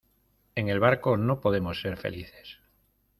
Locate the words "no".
1.15-1.41